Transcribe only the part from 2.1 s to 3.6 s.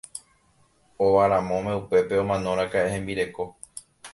omanoraka'e hembireko.